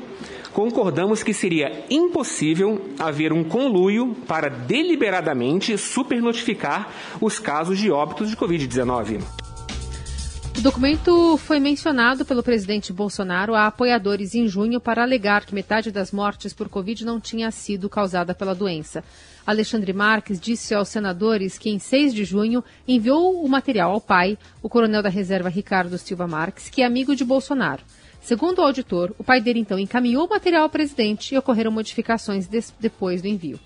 concordamos 0.55 1.21
que 1.21 1.33
seria 1.33 1.83
impossível 1.89 2.89
haver 2.97 3.33
um 3.33 3.43
conluio 3.43 4.15
para 4.25 4.47
deliberadamente 4.47 5.77
supernotificar 5.77 6.89
os 7.19 7.37
casos 7.37 7.77
de 7.77 7.91
óbitos 7.91 8.29
de 8.29 8.37
Covid-19. 8.37 9.21
O 10.57 10.61
documento 10.61 11.35
foi 11.35 11.59
mencionado 11.59 12.23
pelo 12.23 12.41
presidente 12.41 12.93
Bolsonaro 12.93 13.53
a 13.53 13.67
apoiadores 13.67 14.33
em 14.33 14.47
junho 14.47 14.79
para 14.79 15.03
alegar 15.03 15.45
que 15.45 15.53
metade 15.53 15.91
das 15.91 16.13
mortes 16.13 16.53
por 16.53 16.69
Covid 16.69 17.03
não 17.03 17.19
tinha 17.19 17.51
sido 17.51 17.89
causada 17.89 18.33
pela 18.33 18.55
doença. 18.55 19.03
Alexandre 19.45 19.91
Marques 19.91 20.39
disse 20.39 20.73
aos 20.73 20.87
senadores 20.87 21.57
que, 21.57 21.69
em 21.69 21.77
6 21.77 22.13
de 22.13 22.23
junho, 22.23 22.63
enviou 22.87 23.43
o 23.43 23.49
material 23.49 23.91
ao 23.91 23.99
pai, 23.99 24.37
o 24.63 24.69
coronel 24.69 25.03
da 25.03 25.09
reserva 25.09 25.49
Ricardo 25.49 25.97
Silva 25.97 26.25
Marques, 26.25 26.69
que 26.69 26.81
é 26.81 26.85
amigo 26.85 27.13
de 27.13 27.25
Bolsonaro. 27.25 27.83
Segundo 28.25 28.57
o 28.57 28.61
auditor, 28.63 29.13
o 29.19 29.23
pai 29.23 29.39
dele 29.39 29.59
então 29.59 29.77
encaminhou 29.77 30.25
o 30.25 30.27
material 30.27 30.63
ao 30.63 30.69
presidente 30.69 31.35
e 31.35 31.37
ocorreram 31.37 31.69
modificações 31.71 32.47
depois 32.79 33.21
do 33.21 33.27
envio. 33.27 33.59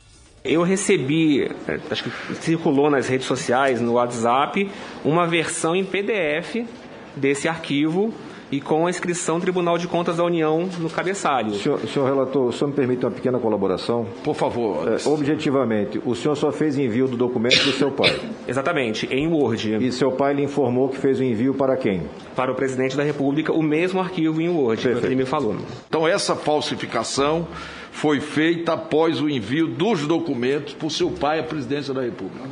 Eu 0.43 0.63
recebi, 0.63 1.43
é, 1.43 1.79
acho 1.89 2.03
que 2.03 2.35
circulou 2.35 2.89
nas 2.91 3.07
redes 3.07 3.25
sociais, 3.25 3.79
no 3.79 3.93
WhatsApp, 3.93 4.69
uma 5.05 5.25
versão 5.25 5.73
em 5.73 5.85
PDF 5.85 6.67
desse 7.15 7.47
arquivo 7.47 8.13
e 8.51 8.59
com 8.59 8.87
a 8.87 8.89
inscrição 8.89 9.39
Tribunal 9.39 9.77
de 9.77 9.87
Contas 9.87 10.17
da 10.17 10.23
União 10.23 10.67
no 10.79 10.89
cabeçalho. 10.89 11.53
Senhor, 11.53 11.79
senhor 11.87 12.05
relator, 12.05 12.47
o 12.47 12.53
senhor 12.53 12.69
me 12.69 12.73
permite 12.73 13.05
uma 13.05 13.11
pequena 13.11 13.39
colaboração? 13.39 14.07
Por 14.23 14.35
favor. 14.35 14.87
É, 14.87 15.07
objetivamente, 15.07 16.01
o 16.03 16.15
senhor 16.15 16.35
só 16.35 16.51
fez 16.51 16.77
envio 16.77 17.07
do 17.07 17.15
documento 17.15 17.63
do 17.63 17.71
seu 17.71 17.91
pai? 17.91 18.19
Exatamente, 18.47 19.07
em 19.11 19.27
Word. 19.27 19.77
E 19.85 19.91
seu 19.91 20.11
pai 20.11 20.33
lhe 20.33 20.43
informou 20.43 20.89
que 20.89 20.97
fez 20.97 21.19
o 21.19 21.23
envio 21.23 21.53
para 21.53 21.77
quem? 21.77 22.03
Para 22.35 22.51
o 22.51 22.55
presidente 22.55 22.97
da 22.97 23.03
República, 23.03 23.53
o 23.53 23.61
mesmo 23.61 23.99
arquivo 23.99 24.41
em 24.41 24.49
Word, 24.49 24.81
que 24.81 25.05
ele 25.05 25.15
me 25.15 25.25
falou. 25.25 25.55
Então, 25.87 26.07
essa 26.07 26.35
falsificação 26.35 27.47
foi 27.91 28.19
feita 28.19 28.73
após 28.73 29.21
o 29.21 29.29
envio 29.29 29.67
dos 29.67 30.07
documentos 30.07 30.73
por 30.73 30.91
seu 30.91 31.11
pai 31.11 31.39
à 31.39 31.43
presidência 31.43 31.93
da 31.93 32.01
República. 32.01 32.47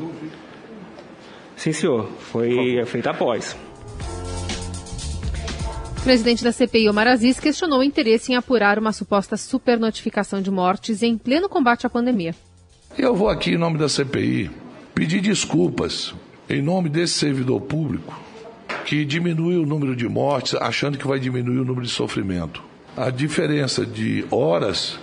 Sim, 1.56 1.72
senhor. 1.72 2.08
Foi 2.20 2.86
feita 2.86 3.12
após 3.12 3.56
presidente 6.08 6.42
da 6.42 6.54
CPI, 6.54 6.88
Omar 6.88 7.06
Aziz, 7.06 7.38
questionou 7.38 7.80
o 7.80 7.84
interesse 7.84 8.32
em 8.32 8.38
apurar 8.38 8.80
uma 8.80 8.94
suposta 8.94 9.36
supernotificação 9.36 10.42
de 10.42 10.50
mortes 10.50 11.04
em 11.04 11.18
pleno 11.18 11.50
combate 11.50 11.86
à 11.86 11.90
pandemia. 11.90 12.34
Eu 12.98 13.14
vou 13.14 13.28
aqui, 13.28 13.52
em 13.52 13.58
nome 13.58 13.78
da 13.78 13.90
CPI, 13.90 14.50
pedir 14.96 15.20
desculpas 15.20 16.16
em 16.50 16.62
nome 16.62 16.88
desse 16.88 17.16
servidor 17.16 17.60
público 17.60 18.18
que 18.86 19.04
diminui 19.04 19.58
o 19.58 19.66
número 19.66 19.98
de 19.98 20.08
mortes 20.08 20.54
achando 20.54 20.98
que 20.98 21.06
vai 21.06 21.20
diminuir 21.20 21.60
o 21.60 21.66
número 21.66 21.86
de 21.86 21.92
sofrimento. 21.92 22.64
A 22.96 23.10
diferença 23.10 23.86
de 23.86 24.26
horas 24.32 24.98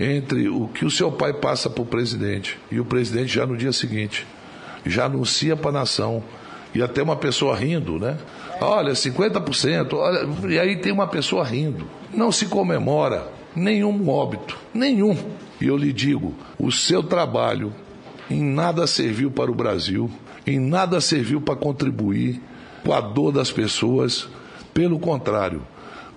entre 0.00 0.48
o 0.48 0.66
que 0.66 0.86
o 0.86 0.90
seu 0.90 1.12
pai 1.12 1.34
passa 1.34 1.68
para 1.68 1.82
o 1.82 1.86
presidente 1.86 2.58
e 2.70 2.80
o 2.80 2.86
presidente 2.86 3.34
já 3.34 3.44
no 3.44 3.54
dia 3.54 3.70
seguinte 3.70 4.26
já 4.86 5.04
anuncia 5.04 5.54
para 5.54 5.68
a 5.68 5.80
nação 5.80 6.24
e 6.74 6.82
até 6.82 7.02
uma 7.02 7.16
pessoa 7.16 7.56
rindo, 7.56 7.98
né? 7.98 8.16
Olha, 8.60 8.92
50%, 8.92 9.92
olha, 9.94 10.52
e 10.52 10.58
aí 10.58 10.76
tem 10.76 10.92
uma 10.92 11.06
pessoa 11.06 11.44
rindo. 11.44 11.86
Não 12.14 12.30
se 12.30 12.46
comemora 12.46 13.28
nenhum 13.54 14.08
óbito, 14.08 14.56
nenhum. 14.72 15.16
E 15.60 15.66
eu 15.66 15.76
lhe 15.76 15.92
digo, 15.92 16.34
o 16.58 16.70
seu 16.70 17.02
trabalho 17.02 17.72
em 18.30 18.42
nada 18.42 18.86
serviu 18.86 19.30
para 19.30 19.50
o 19.50 19.54
Brasil, 19.54 20.10
em 20.46 20.58
nada 20.58 21.00
serviu 21.00 21.40
para 21.40 21.56
contribuir 21.56 22.40
com 22.84 22.92
a 22.92 23.00
dor 23.00 23.32
das 23.32 23.50
pessoas. 23.50 24.28
Pelo 24.72 24.98
contrário, 24.98 25.62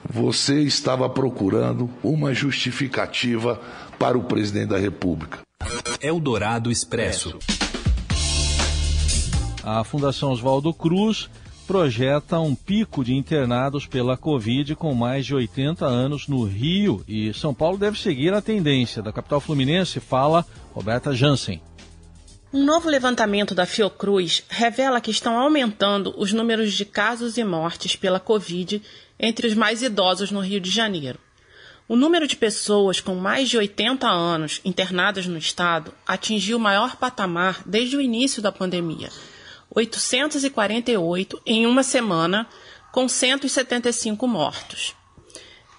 você 0.09 0.61
estava 0.61 1.09
procurando 1.09 1.89
uma 2.03 2.33
justificativa 2.33 3.59
para 3.99 4.17
o 4.17 4.23
presidente 4.23 4.69
da 4.69 4.77
República. 4.77 5.39
Eldorado 6.01 6.71
Expresso. 6.71 7.37
A 9.65 9.83
Fundação 9.83 10.31
Oswaldo 10.31 10.71
Cruz 10.71 11.27
projeta 11.65 12.39
um 12.39 12.53
pico 12.53 13.03
de 13.03 13.15
internados 13.15 13.87
pela 13.87 14.15
Covid 14.15 14.75
com 14.75 14.93
mais 14.93 15.25
de 15.25 15.33
80 15.33 15.83
anos 15.83 16.27
no 16.27 16.43
Rio 16.43 17.03
e 17.07 17.33
São 17.33 17.51
Paulo 17.51 17.75
deve 17.75 17.99
seguir 17.99 18.31
a 18.31 18.43
tendência. 18.43 19.01
Da 19.01 19.11
capital 19.11 19.41
fluminense 19.41 19.99
fala 19.99 20.45
Roberta 20.71 21.15
Jansen. 21.15 21.59
Um 22.53 22.63
novo 22.63 22.87
levantamento 22.87 23.55
da 23.55 23.65
Fiocruz 23.65 24.43
revela 24.49 25.01
que 25.01 25.09
estão 25.09 25.35
aumentando 25.35 26.13
os 26.15 26.31
números 26.31 26.71
de 26.71 26.85
casos 26.85 27.35
e 27.35 27.43
mortes 27.43 27.95
pela 27.95 28.19
Covid 28.19 28.79
entre 29.19 29.47
os 29.47 29.55
mais 29.55 29.81
idosos 29.81 30.29
no 30.29 30.41
Rio 30.41 30.59
de 30.59 30.69
Janeiro. 30.69 31.17
O 31.89 31.95
número 31.95 32.27
de 32.27 32.35
pessoas 32.35 32.99
com 32.99 33.15
mais 33.15 33.49
de 33.49 33.57
80 33.57 34.07
anos 34.07 34.61
internadas 34.63 35.25
no 35.25 35.39
estado 35.39 35.91
atingiu 36.05 36.57
o 36.57 36.61
maior 36.61 36.97
patamar 36.97 37.63
desde 37.65 37.97
o 37.97 38.01
início 38.01 38.43
da 38.43 38.51
pandemia 38.51 39.09
848 39.75 41.41
em 41.45 41.65
uma 41.65 41.83
semana, 41.83 42.47
com 42.91 43.09
175 43.09 44.25
mortos. 44.25 44.95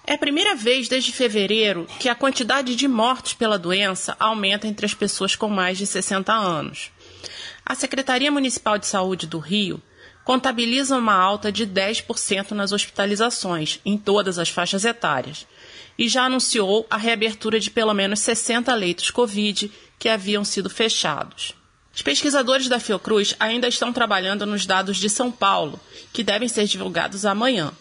É 0.05 0.13
a 0.13 0.17
primeira 0.17 0.55
vez 0.55 0.87
desde 0.87 1.11
fevereiro 1.11 1.85
que 1.99 2.07
a 2.07 2.15
quantidade 2.15 2.75
de 2.75 2.87
mortos 2.87 3.33
pela 3.33 3.59
doença 3.59 4.15
aumenta 4.17 4.67
entre 4.67 4.85
as 4.85 4.93
pessoas 4.93 5.35
com 5.35 5.49
mais 5.49 5.77
de 5.77 5.85
60 5.85 6.31
anos. 6.31 6.91
A 7.65 7.75
Secretaria 7.75 8.31
Municipal 8.31 8.77
de 8.77 8.87
Saúde 8.87 9.27
do 9.27 9.39
Rio 9.39 9.81
contabiliza 10.23 10.95
uma 10.95 11.15
alta 11.15 11.51
de 11.51 11.65
10% 11.65 12.51
nas 12.51 12.71
hospitalizações 12.71 13.81
em 13.83 13.97
todas 13.97 14.37
as 14.39 14.47
faixas 14.47 14.85
etárias 14.85 15.45
e 15.97 16.07
já 16.07 16.23
anunciou 16.23 16.85
a 16.89 16.97
reabertura 16.97 17.59
de 17.59 17.71
pelo 17.71 17.93
menos 17.93 18.19
60 18.19 18.73
leitos 18.75 19.09
Covid 19.09 19.71
que 19.97 20.07
haviam 20.07 20.45
sido 20.45 20.69
fechados. 20.69 21.56
Os 21.97 22.03
pesquisadores 22.03 22.69
da 22.69 22.79
Fiocruz 22.79 23.33
ainda 23.39 23.67
estão 23.67 23.91
trabalhando 23.91 24.45
nos 24.45 24.67
dados 24.67 24.97
de 24.97 25.09
São 25.09 25.31
Paulo, 25.31 25.79
que 26.13 26.23
devem 26.23 26.47
ser 26.47 26.65
divulgados 26.67 27.25
amanhã. 27.25 27.71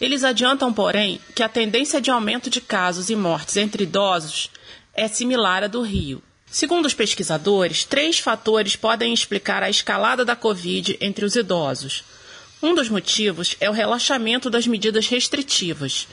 Eles 0.00 0.22
adiantam, 0.22 0.72
porém, 0.72 1.20
que 1.34 1.42
a 1.42 1.48
tendência 1.48 2.00
de 2.00 2.08
aumento 2.08 2.48
de 2.48 2.60
casos 2.60 3.10
e 3.10 3.16
mortes 3.16 3.56
entre 3.56 3.82
idosos 3.82 4.52
é 4.94 5.08
similar 5.08 5.64
à 5.64 5.66
do 5.66 5.82
Rio. 5.82 6.22
Segundo 6.48 6.86
os 6.86 6.94
pesquisadores, 6.94 7.82
três 7.82 8.20
fatores 8.20 8.76
podem 8.76 9.12
explicar 9.12 9.64
a 9.64 9.68
escalada 9.68 10.24
da 10.24 10.36
Covid 10.36 10.96
entre 11.00 11.24
os 11.24 11.34
idosos. 11.34 12.04
Um 12.62 12.72
dos 12.72 12.88
motivos 12.88 13.56
é 13.58 13.68
o 13.68 13.72
relaxamento 13.72 14.48
das 14.48 14.68
medidas 14.68 15.08
restritivas, 15.08 16.06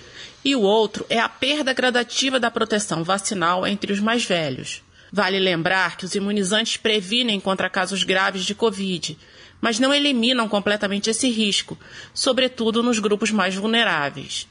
e 0.44 0.56
o 0.56 0.62
outro 0.62 1.06
é 1.08 1.20
a 1.20 1.30
perda 1.30 1.72
gradativa 1.72 2.40
da 2.40 2.50
proteção 2.50 3.04
vacinal 3.04 3.68
entre 3.68 3.94
os 3.94 4.00
mais 4.00 4.26
velhos. 4.26 4.82
Vale 5.16 5.38
lembrar 5.38 5.96
que 5.96 6.06
os 6.06 6.16
imunizantes 6.16 6.76
previnem 6.76 7.40
contra 7.40 7.70
casos 7.70 8.02
graves 8.02 8.46
de 8.46 8.56
Covid, 8.56 9.16
mas 9.62 9.78
não 9.78 9.94
eliminam 9.94 10.50
completamente 10.50 11.08
esse 11.08 11.30
risco, 11.30 11.78
sobretudo 12.16 12.82
nos 12.82 12.98
grupos 12.98 13.30
mais 13.30 13.54
vulneráveis. 13.54 14.48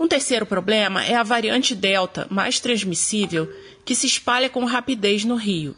Um 0.00 0.08
terceiro 0.08 0.46
problema 0.46 1.04
é 1.04 1.16
a 1.16 1.22
variante 1.22 1.74
Delta, 1.74 2.26
mais 2.30 2.58
transmissível, 2.58 3.54
que 3.84 3.94
se 3.94 4.06
espalha 4.06 4.48
com 4.48 4.64
rapidez 4.64 5.22
no 5.22 5.36
Rio. 5.36 5.76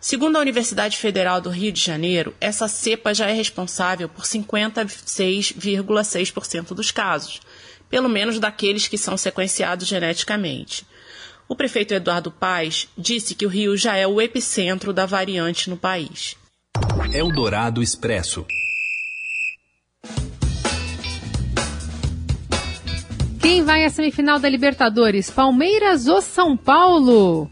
Segundo 0.00 0.36
a 0.36 0.40
Universidade 0.40 0.96
Federal 0.96 1.38
do 1.38 1.50
Rio 1.50 1.70
de 1.70 1.82
Janeiro, 1.82 2.34
essa 2.40 2.68
cepa 2.68 3.12
já 3.12 3.28
é 3.28 3.34
responsável 3.34 4.08
por 4.08 4.24
56,6% 4.24 6.68
dos 6.68 6.90
casos, 6.90 7.42
pelo 7.90 8.08
menos 8.08 8.40
daqueles 8.40 8.88
que 8.88 8.96
são 8.96 9.18
sequenciados 9.18 9.86
geneticamente. 9.86 10.86
O 11.48 11.54
prefeito 11.54 11.94
Eduardo 11.94 12.30
Paes 12.30 12.88
disse 12.98 13.34
que 13.34 13.46
o 13.46 13.48
Rio 13.48 13.76
já 13.76 13.96
é 13.96 14.06
o 14.06 14.20
epicentro 14.20 14.92
da 14.92 15.06
variante 15.06 15.70
no 15.70 15.76
país. 15.76 16.36
Eldorado 17.12 17.82
Expresso. 17.82 18.44
Quem 23.40 23.62
vai 23.62 23.84
à 23.84 23.90
semifinal 23.90 24.40
da 24.40 24.48
Libertadores? 24.48 25.30
Palmeiras 25.30 26.08
ou 26.08 26.20
São 26.20 26.56
Paulo? 26.56 27.48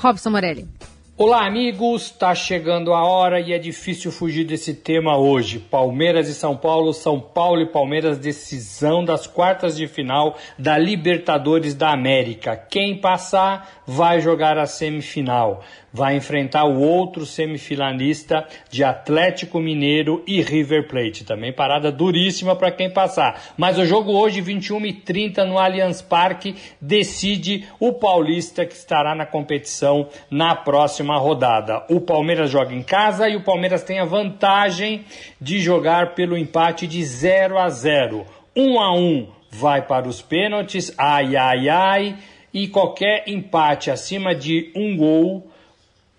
Robson 0.00 0.30
Morelli. 0.30 0.79
Olá, 1.22 1.44
amigos! 1.44 2.10
Tá 2.10 2.34
chegando 2.34 2.94
a 2.94 3.04
hora 3.04 3.38
e 3.38 3.52
é 3.52 3.58
difícil 3.58 4.10
fugir 4.10 4.42
desse 4.42 4.72
tema 4.72 5.18
hoje. 5.18 5.58
Palmeiras 5.58 6.30
e 6.30 6.34
São 6.34 6.56
Paulo, 6.56 6.94
São 6.94 7.20
Paulo 7.20 7.60
e 7.60 7.66
Palmeiras, 7.66 8.16
decisão 8.16 9.04
das 9.04 9.26
quartas 9.26 9.76
de 9.76 9.86
final 9.86 10.38
da 10.58 10.78
Libertadores 10.78 11.74
da 11.74 11.92
América. 11.92 12.56
Quem 12.56 12.98
passar 12.98 13.82
vai 13.86 14.22
jogar 14.22 14.56
a 14.56 14.64
semifinal 14.64 15.62
vai 15.92 16.16
enfrentar 16.16 16.64
o 16.64 16.80
outro 16.80 17.26
semifinalista 17.26 18.46
de 18.70 18.84
Atlético 18.84 19.60
Mineiro 19.60 20.22
e 20.26 20.40
River 20.40 20.86
Plate. 20.86 21.24
Também 21.24 21.52
parada 21.52 21.90
duríssima 21.90 22.54
para 22.54 22.70
quem 22.70 22.90
passar. 22.90 23.54
Mas 23.56 23.78
o 23.78 23.84
jogo 23.84 24.12
hoje, 24.12 24.42
21h30 24.42 25.44
no 25.44 25.58
Allianz 25.58 26.00
Parque, 26.00 26.54
decide 26.80 27.66
o 27.78 27.92
paulista 27.92 28.64
que 28.64 28.74
estará 28.74 29.14
na 29.14 29.26
competição 29.26 30.08
na 30.30 30.54
próxima 30.54 31.18
rodada. 31.18 31.84
O 31.88 32.00
Palmeiras 32.00 32.50
joga 32.50 32.74
em 32.74 32.82
casa 32.82 33.28
e 33.28 33.36
o 33.36 33.42
Palmeiras 33.42 33.82
tem 33.82 33.98
a 33.98 34.04
vantagem 34.04 35.04
de 35.40 35.58
jogar 35.60 36.14
pelo 36.14 36.36
empate 36.36 36.86
de 36.86 37.04
0 37.04 37.58
a 37.58 37.68
0. 37.68 38.26
1 38.56 38.80
a 38.80 38.94
1 38.94 39.28
vai 39.50 39.82
para 39.82 40.08
os 40.08 40.22
pênaltis, 40.22 40.94
ai 40.96 41.36
ai 41.36 41.68
ai, 41.68 42.16
e 42.54 42.68
qualquer 42.68 43.24
empate 43.26 43.90
acima 43.90 44.34
de 44.34 44.72
um 44.76 44.96
gol 44.96 45.49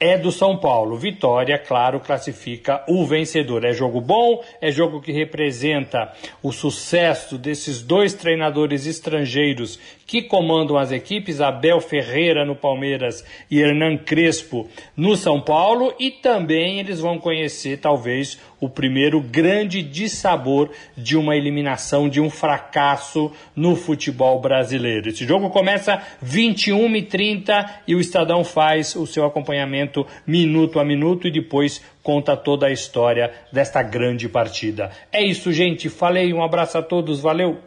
é 0.02 0.18
do 0.18 0.32
São 0.32 0.58
Paulo. 0.58 0.98
Vitória, 0.98 1.60
claro, 1.60 2.00
classifica 2.00 2.84
o 2.88 3.06
vencedor. 3.06 3.64
É 3.64 3.72
jogo 3.72 4.02
bom, 4.02 4.44
é 4.60 4.72
jogo 4.72 5.00
que 5.00 5.12
representa 5.12 6.12
o 6.42 6.52
sucesso 6.52 7.38
desses 7.38 7.84
dois 7.84 8.16
treinadores 8.16 8.88
estrangeiros 8.88 9.80
que 10.08 10.24
comandam 10.24 10.76
as 10.76 10.92
equipes, 10.92 11.40
Abel 11.40 11.80
Ferreira 11.80 12.44
no 12.44 12.56
Palmeiras 12.56 13.24
e 13.50 13.62
Hernan 13.62 13.96
Crespo 13.96 14.68
no 14.98 15.16
São 15.16 15.40
Paulo, 15.40 15.94
e 16.00 16.10
também 16.10 16.80
eles 16.80 17.00
vão 17.00 17.20
conhecer 17.20 17.78
talvez 17.78 18.40
o 18.62 18.70
primeiro 18.70 19.20
grande 19.20 19.82
dissabor 19.82 20.70
de 20.96 21.18
uma 21.18 21.36
eliminação, 21.36 22.08
de 22.08 22.22
um 22.22 22.30
fracasso 22.30 23.32
no 23.56 23.76
futebol 23.76 24.40
brasileiro. 24.40 25.10
Esse 25.10 25.26
jogo 25.26 25.50
começa 25.50 26.02
21 26.22 26.96
e 26.96 27.02
30 27.02 27.82
e 27.88 27.96
o 27.96 28.00
Estadão 28.00 28.44
faz 28.44 28.96
o 28.96 29.08
seu 29.08 29.26
acompanhamento 29.26 30.06
minuto 30.26 30.80
a 30.80 30.86
minuto 30.86 31.28
e 31.28 31.32
depois 31.32 31.82
conta 32.04 32.38
toda 32.38 32.68
a 32.68 32.72
história 32.72 33.34
desta 33.52 33.82
grande 33.82 34.30
partida. 34.30 34.92
É 35.12 35.24
isso, 35.24 35.52
gente. 35.52 35.90
Falei, 35.90 36.32
um 36.32 36.44
abraço 36.44 36.78
a 36.78 36.84
todos, 36.84 37.20
valeu! 37.20 37.60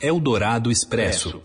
Eldorado 0.00 0.70
Expresso. 0.70 1.42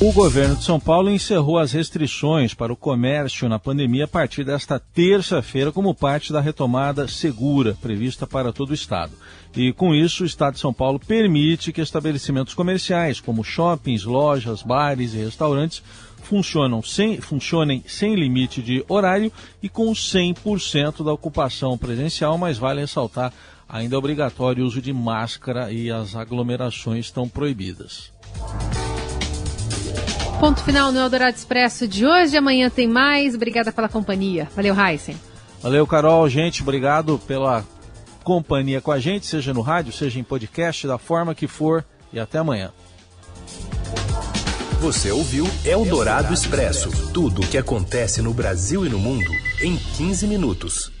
O 0.00 0.12
governo 0.12 0.54
de 0.54 0.62
São 0.62 0.78
Paulo 0.78 1.10
encerrou 1.10 1.58
as 1.58 1.72
restrições 1.72 2.54
para 2.54 2.72
o 2.72 2.76
comércio 2.76 3.48
na 3.48 3.58
pandemia 3.58 4.04
a 4.04 4.08
partir 4.08 4.44
desta 4.44 4.78
terça-feira, 4.78 5.72
como 5.72 5.92
parte 5.92 6.32
da 6.32 6.40
retomada 6.40 7.08
segura 7.08 7.76
prevista 7.82 8.24
para 8.24 8.52
todo 8.52 8.70
o 8.70 8.74
estado. 8.74 9.10
E 9.56 9.72
com 9.72 9.92
isso, 9.92 10.22
o 10.22 10.26
estado 10.26 10.54
de 10.54 10.60
São 10.60 10.72
Paulo 10.72 11.00
permite 11.00 11.72
que 11.72 11.80
estabelecimentos 11.80 12.54
comerciais, 12.54 13.18
como 13.18 13.42
shoppings, 13.42 14.04
lojas, 14.04 14.62
bares 14.62 15.14
e 15.14 15.18
restaurantes, 15.18 15.82
funcionam 16.22 16.80
sem, 16.80 17.20
funcionem 17.20 17.82
sem 17.88 18.14
limite 18.14 18.62
de 18.62 18.84
horário 18.88 19.32
e 19.60 19.68
com 19.68 19.90
100% 19.90 21.04
da 21.04 21.12
ocupação 21.12 21.76
presencial, 21.76 22.38
mas 22.38 22.56
vale 22.56 22.82
ressaltar 22.82 23.32
ainda 23.68 23.96
é 23.96 23.98
obrigatório 23.98 24.62
o 24.62 24.66
uso 24.66 24.80
de 24.80 24.92
máscara 24.92 25.72
e 25.72 25.90
as 25.90 26.14
aglomerações 26.14 27.06
estão 27.06 27.28
proibidas. 27.28 28.12
Ponto 30.40 30.62
final 30.62 30.92
no 30.92 31.00
Eldorado 31.00 31.36
Expresso 31.36 31.88
de 31.88 32.06
hoje. 32.06 32.36
Amanhã 32.36 32.70
tem 32.70 32.86
mais. 32.86 33.34
Obrigada 33.34 33.72
pela 33.72 33.88
companhia. 33.88 34.48
Valeu, 34.54 34.74
Heisen. 34.78 35.16
Valeu, 35.60 35.84
Carol. 35.84 36.28
Gente, 36.28 36.62
obrigado 36.62 37.18
pela 37.26 37.64
companhia 38.22 38.80
com 38.80 38.92
a 38.92 39.00
gente, 39.00 39.26
seja 39.26 39.52
no 39.52 39.62
rádio, 39.62 39.92
seja 39.92 40.20
em 40.20 40.22
podcast, 40.22 40.86
da 40.86 40.96
forma 40.96 41.34
que 41.34 41.48
for. 41.48 41.84
E 42.12 42.20
até 42.20 42.38
amanhã. 42.38 42.70
Você 44.80 45.10
ouviu 45.10 45.44
Eldorado 45.64 46.32
Expresso 46.32 47.12
tudo 47.12 47.42
o 47.42 47.46
que 47.46 47.58
acontece 47.58 48.22
no 48.22 48.32
Brasil 48.32 48.86
e 48.86 48.88
no 48.88 48.98
mundo 48.98 49.32
em 49.60 49.76
15 49.76 50.28
minutos. 50.28 50.97